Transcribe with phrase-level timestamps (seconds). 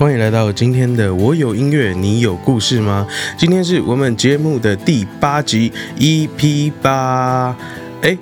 [0.00, 3.06] 欢迎来到今天的我有音乐，你有故事吗？
[3.36, 7.54] 今天是我们节目的第八集 EP 八。
[8.00, 8.16] 哎，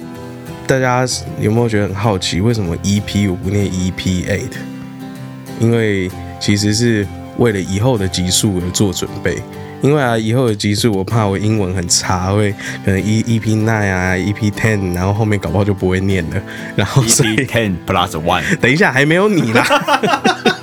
[0.66, 1.06] 大家
[1.41, 3.95] 有没有觉得很好奇，为什么 EP 我不念 EP
[4.27, 4.50] eight？
[5.61, 6.11] 因为
[6.41, 7.06] 其实是
[7.36, 9.40] 为了以后的集数而做准备。
[9.80, 12.50] 因为啊，以后的集数我怕我英文很差，会
[12.84, 16.42] 可能 E EP nine 啊，EP ten，然后后面搞不好就不会念了。
[16.74, 19.64] 然后 EP ten plus one， 等一下还没有你啦，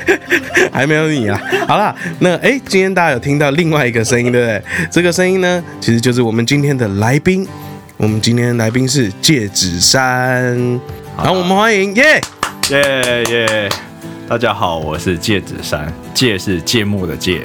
[0.72, 1.40] 还没有你啊。
[1.66, 4.62] 好啦，那哎，今天大家有听到另外一个声音，对不对？
[4.90, 7.46] 这个声音呢，其实就是我们今天的来宾。
[7.98, 10.78] 我们今天的来宾是戒指山，
[11.16, 12.20] 好，我们欢迎耶。
[12.68, 13.68] 耶耶！
[14.28, 17.42] 大家好，我是戒指山，戒是芥末的戒，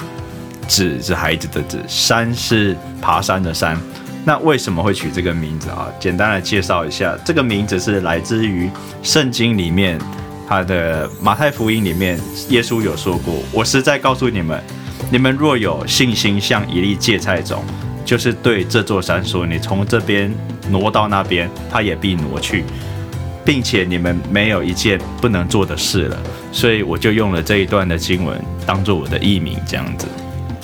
[0.67, 3.79] 指是孩子的指，山是爬山的山。
[4.25, 5.87] 那为什么会取这个名字啊？
[6.01, 8.69] 简单的介绍一下，这个名字是来自于
[9.01, 9.97] 圣经里面，
[10.51, 14.61] 他的马太福音里面，耶稣有说过：“我实在告诉你们，
[15.09, 17.63] 你们若有信心，像一粒芥菜种，
[18.03, 20.29] 就是对这座山说：你从这边
[20.69, 22.65] 挪到那边，它也必挪去。”
[23.45, 26.19] 并且你们没有一件不能做的事了，
[26.51, 30.05] 所以我就用了这一段的经文当做我的艺名，这样子。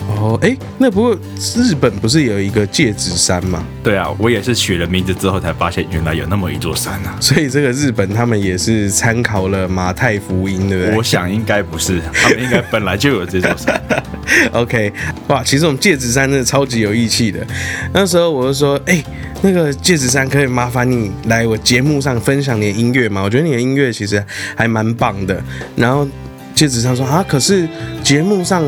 [0.07, 1.17] 哦，哎，那不过
[1.55, 3.63] 日本不是有一个戒指山吗？
[3.83, 7.17] 对啊，我也是取了名字之后才发现，原来有那么一座山啊。
[7.19, 10.95] 所以这个日本他们也是参考了马太福音，对不对？
[10.95, 13.81] 我想应该不是，他们应该本来就有这座山。
[14.53, 14.91] OK，
[15.27, 17.45] 哇，其实我们戒指山真的超级有义气的。
[17.93, 19.03] 那时候我就说，哎、
[19.41, 23.21] 那个戒指山可以麻烦你来我节目上分享你的音乐吗？
[23.23, 24.23] 我觉得你的音乐其实
[24.55, 25.41] 还蛮棒的。
[25.75, 26.07] 然后
[26.53, 27.67] 戒指山说啊，可是
[28.03, 28.63] 节目上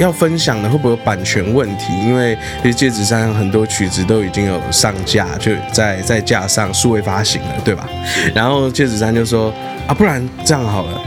[0.00, 1.92] 要分享的会不会有版权问题？
[2.02, 7.86] 因为其实戒指山很多曲子都已经有上架，就在在架上数位发行了，对吧？
[8.34, 9.52] 然后戒指山就说
[9.86, 11.00] 啊，不然这样好了。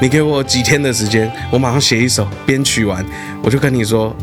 [0.00, 3.04] 你给我几天的时间，我马上写一首，编曲完，
[3.42, 4.16] 我就跟你说，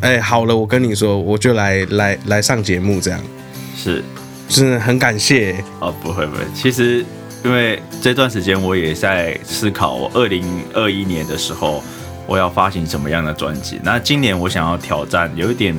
[0.00, 3.20] 哎、好了，我跟你说，我就来来来上节目，这样，
[3.76, 4.02] 是
[4.48, 5.54] 真的很感谢。
[5.80, 7.04] 哦，不会不会，其实
[7.44, 11.82] 因为这段时间我也在思考，我二零二一年的时候
[12.26, 13.80] 我要发行什么样的专辑。
[13.82, 15.74] 那今年我想要挑战有一点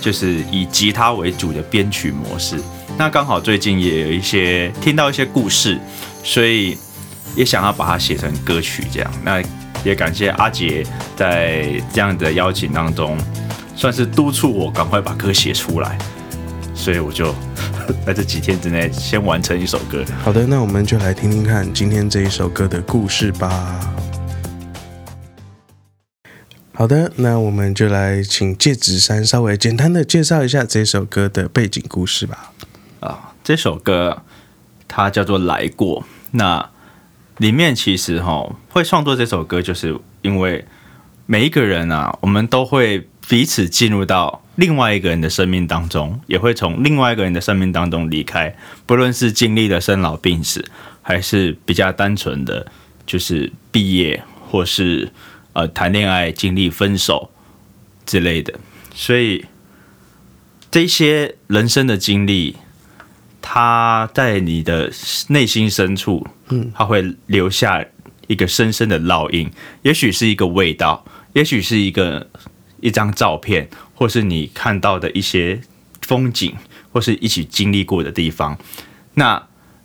[0.00, 2.58] 就是以吉他为主的编曲模式。
[2.98, 5.78] 那刚好最近也有一些听到一些故事，
[6.22, 6.78] 所以
[7.34, 9.10] 也想要把它写成歌曲这样。
[9.22, 9.42] 那
[9.84, 10.84] 也感谢阿杰
[11.14, 13.18] 在这样的邀请当中，
[13.74, 15.98] 算是督促我赶快把歌写出来。
[16.74, 17.34] 所以我就
[18.04, 20.04] 在这几天之内先完成一首歌。
[20.22, 23.80] 好的，那我们就来听听看今天这一首歌的故事吧。
[26.78, 32.52] 好的，那我们就来请戒指山稍微简单的介绍一下这首歌的背景故事吧。
[33.00, 34.22] 啊，这首歌
[34.86, 36.02] 它叫做《来过》。
[36.32, 36.68] 那
[37.38, 40.66] 里面其实哈会创作这首歌，就是因为
[41.24, 48.54] 每一个人啊，我们都会彼此进入到另外一个人的生命当中，也会从另外一个人的生命当中离开。
[48.84, 50.62] 不论是经历了生老病死，
[51.00, 52.66] 还是比较单纯的
[53.06, 55.10] 就是毕业，或是
[55.56, 57.30] 呃谈恋爱、经历分手
[58.04, 58.60] 之类的，
[58.94, 59.46] 所以
[60.70, 62.56] 这些人生的经历。
[63.48, 64.90] 它在你的
[65.28, 67.84] 内心深处，嗯，它会留下
[68.26, 69.48] 一个深深的烙印，
[69.82, 72.28] 也许是一个味道，也许是一个
[72.80, 75.60] 一张照片，或是你看到的一些
[76.02, 76.56] 风景，
[76.92, 78.58] 或是一起经历过的地方。
[79.14, 79.40] 那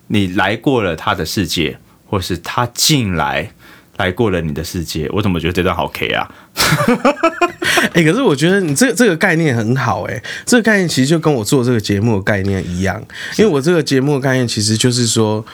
[0.07, 1.77] 你来过了他的世界，
[2.07, 3.53] 或是他进来
[3.97, 6.29] 来过了你的世界，我怎么觉得这段好 K 啊？
[7.93, 13.01] 哎、 可是我觉得你这个这个概念很好、哎，这个概念其实就跟我做这个节目的概念一样，
[13.37, 15.45] 因为我这个节目的概念其实就是说。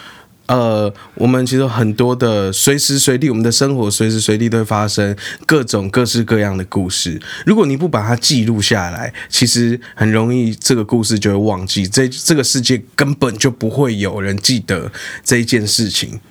[0.47, 5.13] 呃，我们其实很多的随时随地，我们的生活随时随地都会发生
[5.45, 7.21] 各种各式各样的故事。
[7.45, 14.89] 如果你不把它记录下来，其实很容易这个故事就会忘记，这这个世界根本就不会有人记得
[15.21, 16.21] 这一件事情。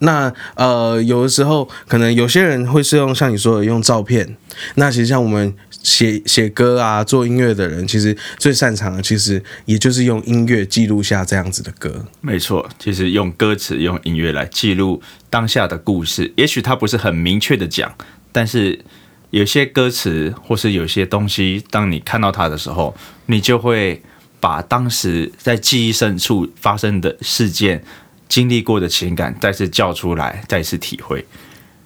[0.00, 4.36] 那呃，有的时候可能有些人会是用像你说的用照片，
[4.74, 12.04] 那其实像我们写写歌啊、做音乐的人，其实最擅长的其实也就是用音乐记录下这样子的歌。
[12.20, 15.00] 没错，其实用歌词、用音乐来记录
[15.30, 17.94] 当下的故事，也许它不是很明确的讲，
[18.32, 18.84] 但是
[19.30, 22.94] 有些歌词或是有些东西，当你看到它的时候，
[23.26, 24.02] 你就会
[24.40, 27.82] 把当时在记忆深处发生的事件、
[28.28, 31.26] 经历过的情感再次叫出来，再次体会。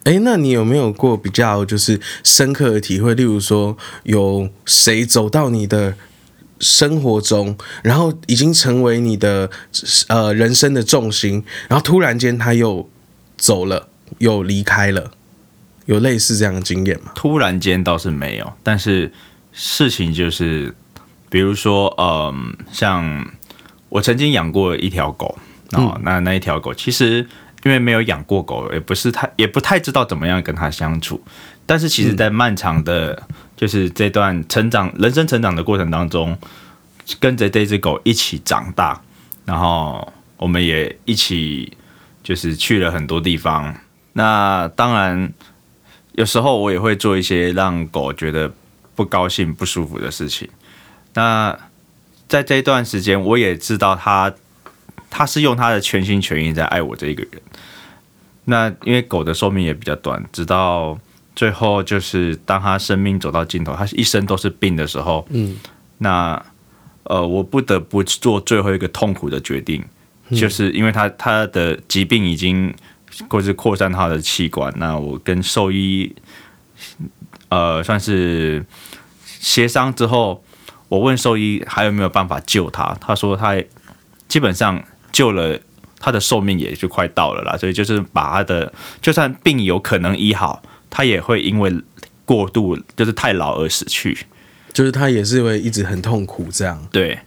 [0.04, 3.14] 哎，那你有没有过比较就是深刻的体会？
[3.14, 5.94] 例如说，有谁走到你的
[6.58, 9.50] 生活中，然后已经成为你的
[10.08, 12.88] 呃人生的重心，然后突然间他又
[13.36, 13.88] 走了，
[14.18, 15.10] 又离开了，
[15.84, 17.12] 有类似这样的经验吗？
[17.14, 19.12] 突然间倒是没有，但是
[19.52, 20.74] 事情就是，
[21.28, 23.30] 比如说，嗯，像
[23.90, 25.38] 我曾经养过一条狗，
[25.72, 27.26] 哦，那那一条狗其实
[27.62, 31.22] 因为没有养过狗，也不是太也不太知道怎么样跟它相处，
[31.66, 33.22] 但是其实，在漫长的，
[33.56, 36.36] 就是这段成长人生成长的过程当中，
[37.18, 39.00] 跟着这只狗一起长大，
[39.44, 41.76] 然后我们也一起
[42.22, 43.74] 就是去了很多地方。
[44.14, 45.32] 那当然，
[46.12, 48.50] 有时候我也会做一些让狗觉得
[48.96, 50.48] 不高兴、不舒服的事情。
[51.14, 51.56] 那
[52.26, 54.32] 在这段时间，我也知道它，
[55.10, 57.42] 它是用他的全心全意在爱我这一个人。
[58.44, 60.98] 那因为狗的寿命也比较短，直到
[61.36, 65.56] 最后就是当它生命走到尽头，它一生都是病的时候，嗯，
[65.98, 66.42] 那
[67.04, 69.84] 呃，我不得不做最后一个痛苦的决定，
[70.30, 72.74] 就是因为它它的疾病已经
[73.28, 76.14] 或是扩散它的器官，那我跟兽医
[77.48, 78.64] 呃算是
[79.24, 80.42] 协商之后，
[80.88, 83.54] 我问兽医还有没有办法救它，他说他
[84.26, 85.58] 基本上救了。
[86.02, 88.72] 他的寿命也就快到了啦，所以就是把他的，
[89.02, 91.70] 就算病有可能医好，他也会因为
[92.24, 94.16] 过度就是太老而死去。
[94.72, 96.82] 就是他也是会一直很痛苦这样。
[96.90, 97.18] 对，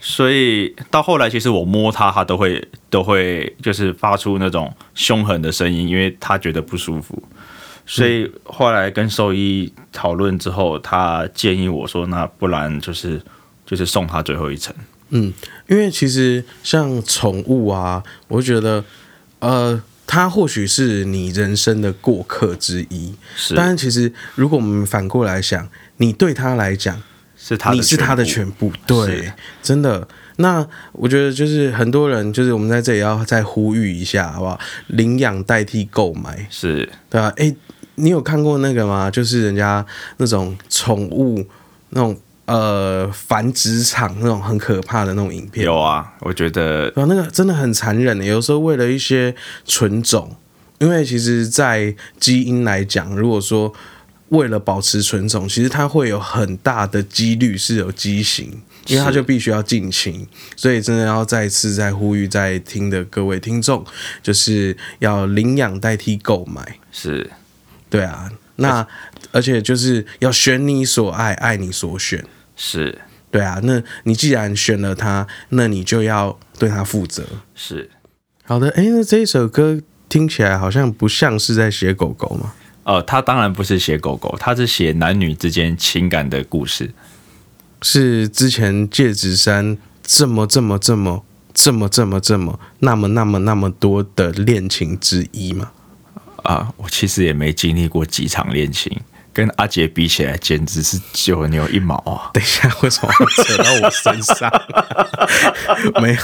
[0.00, 7.22] 所以到后来，其实我摸他，他都会都会就是发出那种凶狠的声音，因为他觉得不舒服。
[7.86, 13.22] 所以后来跟兽医讨论之后，他建议我说：“那不然就是
[13.64, 14.74] 就是送他最后一程。”
[15.10, 15.32] 嗯，
[15.68, 18.84] 因为其实像宠物啊，我觉得，
[19.38, 25.68] 呃，它或许是你人生的过客之一，是，但是其实如果我们反过来想，
[25.98, 27.00] 你对它来讲，
[27.36, 29.32] 是它你是它的全部，对，
[29.62, 30.06] 真的。
[30.38, 34.60] 那我觉得就是很多人，就是我们在这里要再呼吁一下，好不好？
[34.88, 37.56] 领养代替购买，是对吧、诶，
[37.94, 39.10] 你有看过那个吗？
[39.10, 39.86] 就是人家
[40.18, 41.46] 那种宠物
[41.90, 42.14] 那种
[42.46, 48.24] 呃繁殖场那种很可怕的那种影片，有啊，我觉得对啊，那个真的很残忍的。
[48.24, 49.34] 有时候为了一些
[49.64, 50.36] 纯种，
[50.78, 53.72] 因为其实，在基因来讲，如果说
[54.30, 60.26] 为了保持纯种，其实它会有很大的几率是有畸形，因为它就必须要近亲。
[60.56, 63.84] 所以真的要再次再呼吁在听的各位听众，
[64.22, 66.78] 就是要领养代替购买。
[66.92, 67.30] 是
[67.88, 68.86] 对啊，那
[69.32, 72.24] 而且就是要选你所爱，爱你所选。
[72.56, 72.98] 是
[73.30, 77.22] 对啊，那你既然选了他，那你就要对他负责。
[77.54, 77.90] 是，
[78.44, 82.54] 好的，诶，那这一首歌听起来好像不像是在写狗狗吗？
[82.84, 86.92] 呃，他当然不是写狗狗，他是写男女之间情感的故事。
[87.82, 95.72] 是之前戒指山这么这么这么这么这么这么那么那么那么多的恋情之一吗？
[96.44, 98.98] 啊，我其实也没经历过几场恋情，
[99.36, 102.30] 跟阿杰比起来，简直是九牛一毛啊！
[102.32, 104.50] 等一下，为什么要扯到我身上？
[106.00, 106.20] 没有。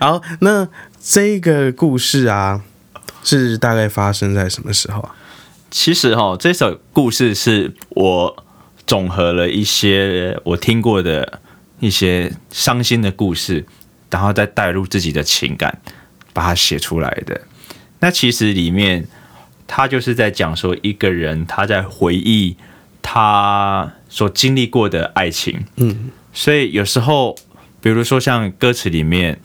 [0.00, 0.66] 好，那
[1.02, 2.62] 这个故事啊，
[3.22, 5.14] 是大概发生在什么时候啊？
[5.70, 8.44] 其实哈，这首故事是我
[8.86, 11.42] 总和了一些我听过的
[11.80, 13.66] 一些伤心的故事，
[14.08, 15.78] 然后再带入自己的情感，
[16.32, 17.42] 把它写出来的。
[18.00, 19.06] 那其实里面，
[19.66, 22.56] 他就是在讲说一个人他在回忆
[23.02, 27.36] 他所经历过的爱情，嗯，所以有时候，
[27.80, 29.38] 比如说像歌词里面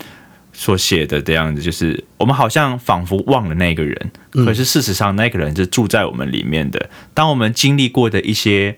[0.54, 6.90] 所写的这样子，就是我们好像仿佛忘了那个人，可是事实上那个人是住在我们里面的。
[7.14, 8.78] 当我们经历过的一些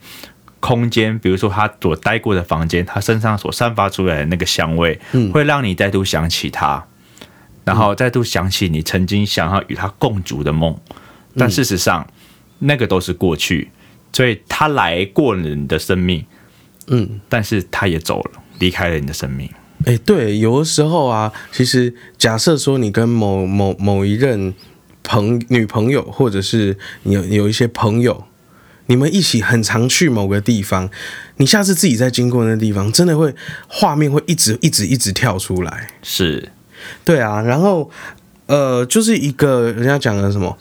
[0.60, 5.00] 空间，比如说他所待过的房间，他身上所散发出来的那个香味，
[5.31, 6.86] 会让你再度想起他，
[7.65, 10.79] 然后再度想起你曾经想要与他共筑的梦。
[11.35, 12.07] 但事实上，
[12.59, 13.69] 那个都是过去，
[14.11, 16.25] 所以他来过了你的生命，
[16.88, 19.50] 嗯，但是他也走了，离开了你的生命。
[19.85, 24.53] 哎、对，有的时候啊，其实假设说你跟某某某一任
[25.01, 28.25] 朋女朋友，或者是有有一些朋友，
[28.85, 30.88] 你们一起很常去某个地方，
[31.38, 33.33] 你下次自己再经过那地方，真的会
[33.67, 35.88] 画面会一直一直一直跳出来。
[36.03, 36.51] 是
[37.03, 37.89] 对啊，然后
[38.45, 40.55] 呃，就是一个人家讲的什么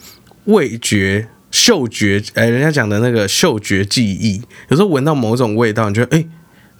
[0.50, 6.24] 味觉、嗅觉，哎、人家讲的那个嗅觉记忆，有时候闻到某种味道，你觉得哎。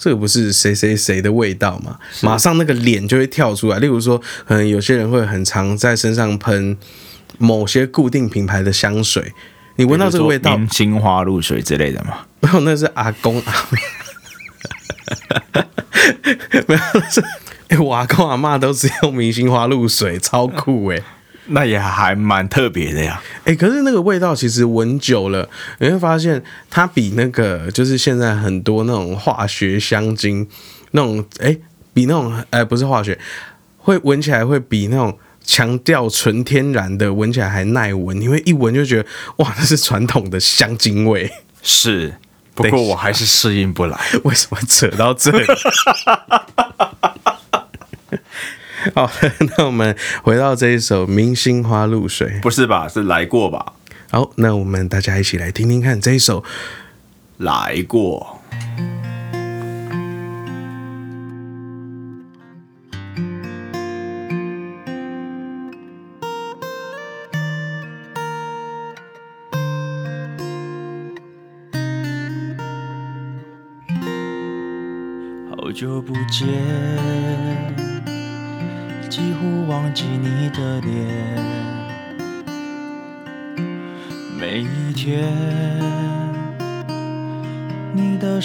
[0.02, 1.98] 这个不是谁谁谁的味道嘛？
[2.22, 3.78] 马上那个脸就会跳出来。
[3.78, 6.74] 例如说，可能有些人会很常在身上喷
[7.36, 9.34] 某些固定品牌的香水，
[9.76, 12.20] 你闻到这个味道，明星花露水之类的吗？
[12.40, 13.78] 没有，那是阿公阿妹，
[16.66, 17.22] 没有，那是
[17.68, 21.02] 哎、我阿公阿妈都是用明星花露水，超酷哎、
[21.50, 23.20] 那也还蛮特别的呀。
[23.44, 30.46] 哎，可是那个味道其实闻久了，你会发现它比那个就是现在很多那种化学香精
[30.92, 31.56] 那种，哎，
[31.92, 33.18] 比那种哎不是化学，
[33.78, 38.20] 会闻起来会比那种强调纯天然的闻起来还耐闻。
[38.20, 41.30] 你会一闻就觉得哇，那是传统的香精味。
[41.62, 42.14] 是，
[42.54, 43.98] 不过我还是适应不来。
[44.24, 45.44] 为什么扯到这里？
[48.94, 49.10] 好，
[49.56, 52.88] 那我们回到这一首《明星花露水》，不是吧？
[52.88, 53.74] 是来过吧？
[54.10, 56.40] 好，那我们大家一起来听听看这一首
[57.38, 58.36] 《来过》。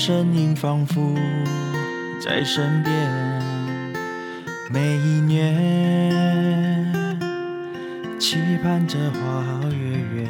[0.08, 1.16] 身影仿佛
[2.24, 2.94] 在身边，
[4.70, 6.94] 每一年，
[8.20, 10.30] 期盼着花好月圆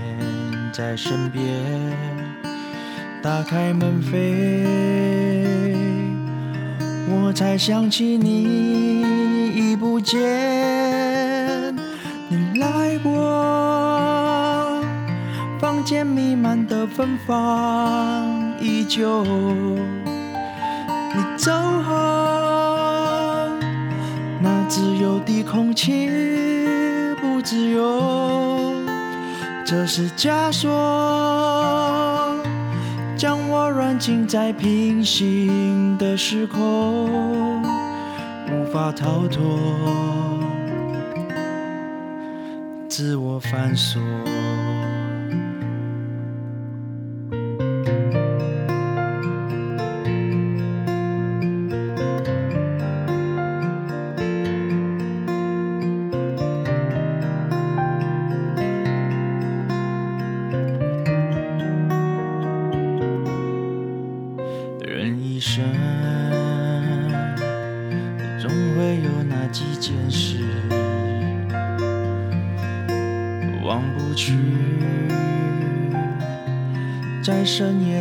[0.72, 1.44] 在身边，
[3.22, 4.16] 打开门扉，
[7.10, 9.04] 我才想起你。
[9.54, 11.76] 已不见
[12.30, 13.12] 你来过，
[15.60, 19.24] 房间弥漫的芬芳依旧。
[19.24, 19.78] 你
[21.38, 21.52] 走
[21.84, 21.94] 后，
[24.42, 26.10] 那自由的空气
[27.22, 28.74] 不自由，
[29.66, 30.70] 这是枷锁，
[33.16, 37.62] 将我软禁在平行的时空。
[38.48, 39.60] 无法逃脱，
[42.90, 44.02] 自我反锁。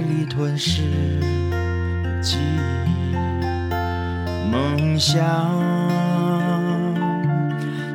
[0.04, 0.82] 里吞噬
[2.20, 2.36] 记
[2.86, 3.16] 忆，
[4.50, 5.24] 梦想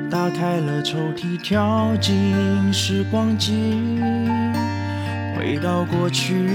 [0.09, 4.01] 打开了抽屉，跳进时光机，
[5.37, 6.47] 回到过去，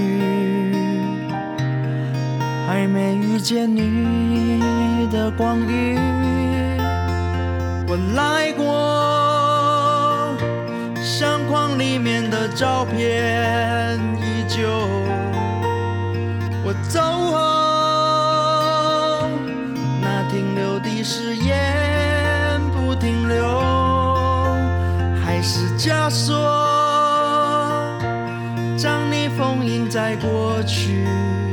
[2.67, 5.97] 还没遇见你的光阴，
[7.87, 10.35] 我来过
[11.01, 13.97] 相框里面的照片。
[14.19, 14.61] 依旧
[16.87, 17.37] 走后，
[20.01, 23.43] 那停留的誓言不停留，
[25.23, 26.35] 还是枷锁，
[28.77, 31.03] 将你封印在过去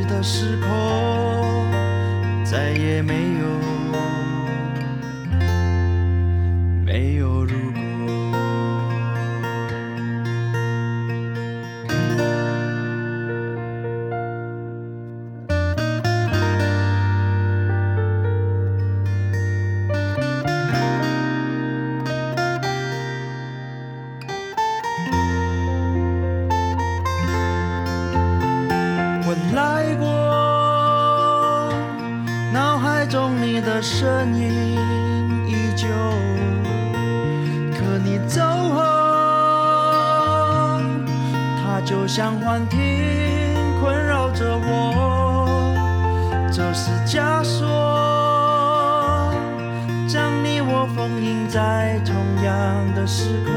[0.09, 1.67] 的时空，
[2.45, 3.47] 再也没有，
[6.85, 7.72] 没有如
[33.64, 35.88] 的身影依旧，
[37.73, 38.83] 可你走后，
[41.62, 42.07] 它就。
[42.07, 42.78] 像幻听
[43.81, 45.73] 困扰着我，
[46.52, 47.64] 这是枷锁，
[50.07, 52.14] 将你我封印在同
[52.45, 53.51] 样的时空。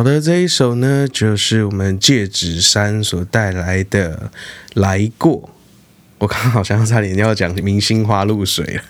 [0.00, 4.30] 好的，这一首呢，就是我们戒指山所带来的
[4.80, 5.42] 《来过》。
[6.16, 8.80] 我刚刚好像差点要讲《明星花露水》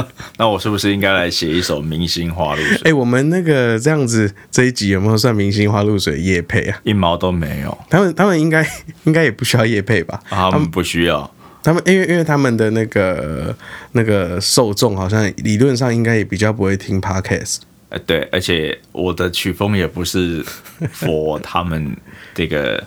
[0.00, 0.08] 了。
[0.36, 2.76] 那我是不是应该来写一首《明星花露水》？
[2.88, 6.80] 哎、我们那个这样子这一集有没有算《明星花露水》夜配啊？
[6.82, 8.68] 一毛都没有，他们他们应该
[9.04, 10.20] 应该也不需要夜配吧？
[10.30, 11.32] 啊他们不需要。
[11.62, 13.56] 他们因为因为他们的那个
[13.92, 17.58] 那个受众好像理论上应该也比较不会听 podcast。
[17.90, 20.42] 呃，对，而且我的曲风也不是
[20.94, 21.96] for 他们
[22.34, 22.82] 这个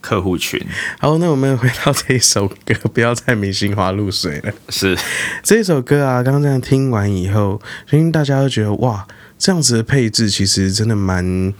[0.00, 0.60] 客户群，
[1.00, 4.52] 好，那我们回到这一首歌，不要再明星花露水了。
[4.68, 4.96] 是
[5.42, 7.60] 这首歌啊，刚刚这样听完以后，
[7.90, 9.06] 相信大家都觉得哇，
[9.38, 11.52] 这样子的配置其实真的蛮。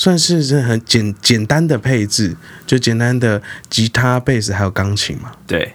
[0.00, 5.32] 算是真的很简简单的配置，就简单的吉他、贝斯还有钢琴嘛。
[5.44, 5.72] 对，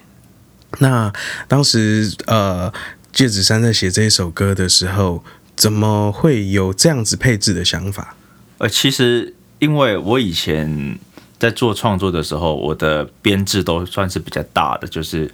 [0.80, 1.12] 那
[1.46, 2.72] 当时呃，
[3.12, 5.22] 戒指山在写这一首歌的时候，
[5.64, 8.18] 怎么会有这样子配置的想法？
[8.58, 11.00] 呃，其实因为我以前
[11.40, 15.34] 在做创作的时候，我的编制都算是比较大的，就是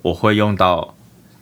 [0.00, 0.94] 我会用到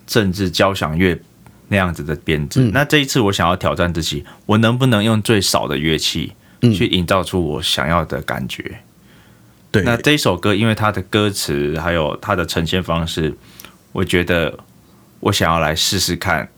[0.07, 1.21] 政治交响乐
[1.69, 2.71] 那样子的编制。
[2.73, 8.81] 那这一次我想要挑战自己，我能不能用最少的乐器去营造出我想要的感觉？
[9.71, 13.37] 对，那这一首歌，因为它的歌词还有它的呈现方式，
[13.93, 14.59] 我觉得
[15.21, 16.49] 我想要来试试看，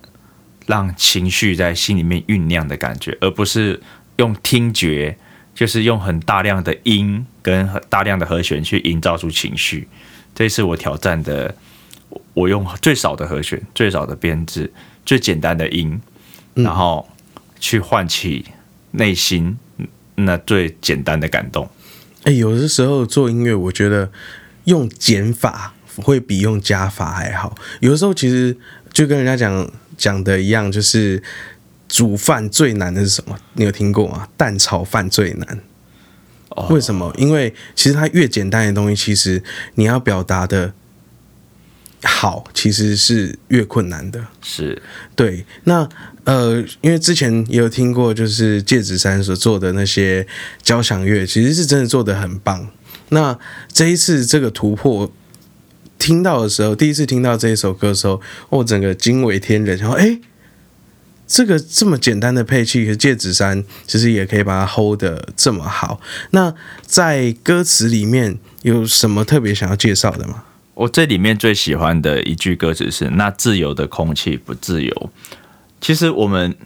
[0.67, 3.81] 让情绪在心里面酝酿的感觉，而不是
[4.17, 5.17] 用听觉，
[5.55, 9.89] 就是用很大量的音跟大量的和弦去营造出情绪。
[10.35, 11.55] 这是我挑战的，
[12.35, 14.73] 我用最少的和弦、最少的编制、
[15.05, 16.01] 最简单的音，
[16.55, 17.09] 然后
[17.61, 18.47] 去唤起
[18.93, 19.59] 内心
[20.15, 21.69] 那最简单的感动。
[22.25, 24.11] 哎、有的时候做音乐，我觉得
[24.65, 27.55] 用减法会比用加法还好。
[27.81, 28.57] 有的时候其实
[28.93, 31.23] 就跟人家讲讲的一样，就是
[31.89, 33.37] 煮饭最难的是什么？
[33.55, 34.29] 你有听过吗？
[34.37, 35.61] 蛋炒饭最难。
[36.51, 37.15] 哦为什么？
[37.17, 39.43] 因为其实它越简单的东西，其实
[39.77, 40.75] 你要表达的
[42.03, 44.27] 好，其实是越困难的。
[44.43, 44.83] 是
[45.17, 45.89] 对，那
[46.25, 50.27] 呃，因为之前也有听过，就是戒指山所做的那些
[50.63, 52.69] 交响乐，其实是真的做的很棒。
[53.09, 53.39] 那
[53.73, 55.11] 这一次这个突破
[56.03, 60.19] 听到的时候，第一次听到这一首歌的时候，我整个惊为天人，然后哎，
[61.29, 66.01] 这个这么简单的配器，和戒指山其实也可以把它 hold 的这么好。
[66.31, 66.53] 那
[66.85, 70.43] 在歌词里面有什么特别想要介绍的吗？
[70.75, 75.11] 我这里面最喜欢的一句歌词是：“那自由的空气不自由。”
[75.81, 76.57] 其实我们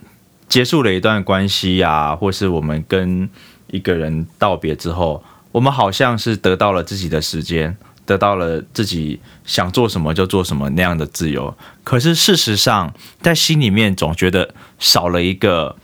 [0.49, 3.29] 结束了一段关系呀、或是我们跟
[3.71, 5.23] 一个人道别之后，
[5.53, 11.55] 我们好像是得到了自己的时间，得到了自己想做什么就做什么那样的自由。
[11.85, 15.77] 可是事实上，在心里面总觉得少了一个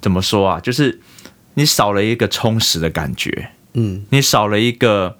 [0.00, 0.58] 怎么说啊？
[0.58, 1.00] 就是
[1.54, 3.50] 你少了一个充实的感觉。
[3.74, 5.18] 嗯你少了一个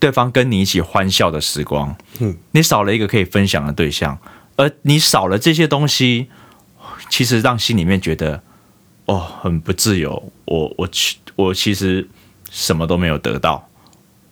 [0.00, 4.18] 对方跟你一起欢笑的时光，嗯，你少了一个可以分享的对象，
[4.56, 6.26] 而你少了这些东西，
[7.08, 8.42] 其实让心里面觉得
[9.06, 10.32] 哦很不自由。
[10.46, 12.08] 我我其我其实
[12.50, 13.68] 什么都没有得到，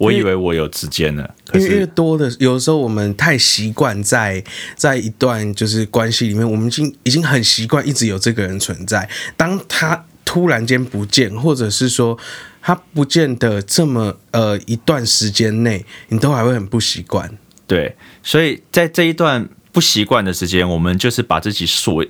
[0.02, 4.42] 我以为我有时间了，可因为越多的，有时候我们太习惯在
[4.74, 9.08] 在一段就是关系里面，我们已经已经很习惯一直有这个人存在。
[9.36, 12.18] 当他突然间不见，或者是说
[12.60, 17.38] 他不见的这么呃一段时间内，你都还会很不习惯。
[17.66, 19.48] 对，所以在这一段。
[19.72, 22.04] 不习惯的时间，我们就是把自己锁，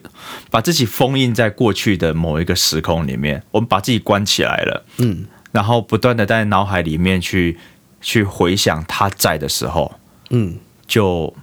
[0.50, 4.84] 把自己封印在过去的某一个时空里面，我们把自己关起来了。
[4.96, 7.56] 嗯然后不断的在脑海里面去
[8.02, 9.94] 去回想他在的时候，
[10.28, 11.34] 嗯就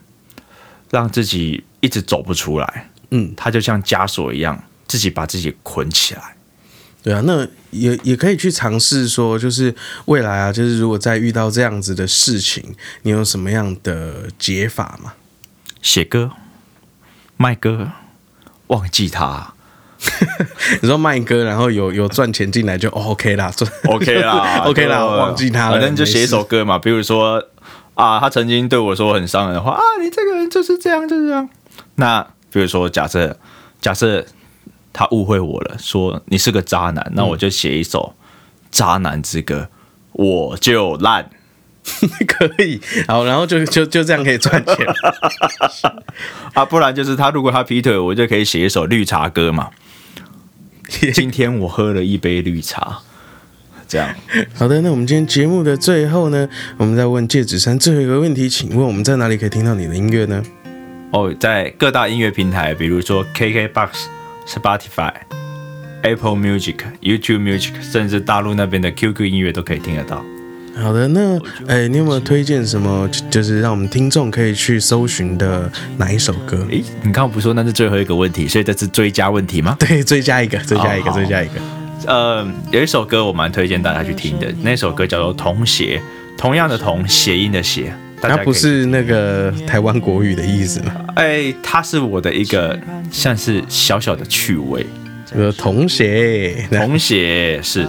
[0.91, 2.91] 让自己一直走不出来。
[3.09, 6.35] 嗯，他就像枷锁一样，自己把自己捆起来。
[7.01, 9.73] 对啊，那也也可以去尝试说，就是
[10.05, 15.13] 未来啊，就是如果再遇到这样子的事情，你有什么样的解法吗？
[15.81, 16.31] 写歌、
[17.37, 17.93] 卖歌，
[18.67, 19.53] 忘记他
[20.81, 26.79] 你说卖歌，然后有有赚钱进来就、哦 OK 啦，赚 OK 啦 OK 啦，就忘记他了，反正就写一首歌嘛。
[26.79, 27.43] 比如说
[27.95, 31.49] 啊，他曾经对我说很伤人的话啊，你这个人就是这样，就是这样。
[31.95, 33.37] 那比如说，假设
[33.81, 34.25] 假设
[34.93, 38.15] 他误会我了，说你是个渣男，那我就写一首
[38.71, 39.67] 《渣男之歌》，
[40.13, 41.29] 我就烂。
[42.27, 44.75] 可以，好，然后就就就这样可以赚钱。
[46.53, 49.69] 啊，不然就是他如果他劈腿，我就可以写一首绿茶歌嘛。
[51.13, 52.99] 今天我喝了一杯绿茶，
[53.87, 54.13] 这样
[54.55, 60.43] 好的，那我们今天节目的最后呢，我们再问戒指山最后一个问题，请问我们在哪里可以听到你的音乐呢？
[61.11, 63.89] 哦，在各大音乐平台，比如说 KKBox、
[64.47, 65.13] Spotify、
[66.01, 70.25] Apple Music、YouTube Music，甚至大陆那边的 QQ 音乐都可以听得到。
[70.75, 76.65] 好的，那哎，你有没有推荐什么，就是让我们听众可以去搜寻的哪一首歌？
[76.69, 79.75] 诶，你刚刚不是说那是最后一个问题，所以这是追加问题吗？
[79.79, 81.53] 对，追加一个，追加一个，好追加一个。
[82.07, 86.01] 呃，有一首歌我蛮推荐大家去听的，那首歌叫做《童鞋》，
[86.39, 87.93] 同样的童，谐音的谐。
[88.21, 90.93] 它不是那个台湾国语的意思吗？
[91.15, 92.77] 哎，它是我的一个
[93.09, 94.85] 像是小小的趣味。
[95.31, 97.87] 这个童鞋，童鞋是，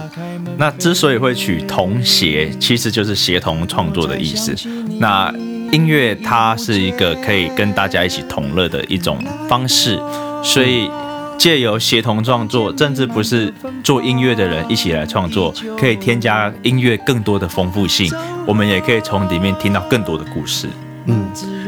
[0.57, 4.53] 那之所以会取童鞋，其实就是协同创作的意思。
[4.99, 5.33] 那
[5.71, 9.17] 音乐它是一个可以跟大家一起同乐的一种
[9.49, 9.99] 方式，
[10.43, 10.87] 所以
[11.35, 13.51] 借由协同创作，甚至不是
[13.83, 18.13] 做音乐的人一起来创作，可以添加音乐更多的丰富性，
[18.45, 20.67] 我们也可以从里面听到更多的故事。
[21.07, 21.27] 嗯，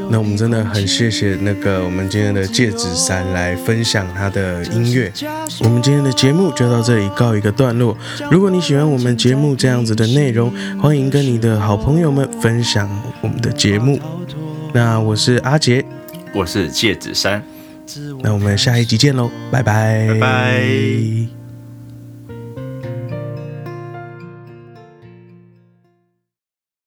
[0.10, 5.12] 那我们真的很谢谢那个我们今天的戒指山来分享他的音乐。
[5.62, 7.98] 我们今天的节目就到这里告一个段落。
[8.30, 12.90] 如果你喜欢我们节目这样子的内容，欢迎跟你的好朋友们分享
[13.22, 14.00] 我们的节目。
[14.74, 15.84] 那我是阿杰，
[16.34, 17.44] 我是戒指山。
[18.22, 21.43] 那我们下一集见喽，拜拜，拜拜。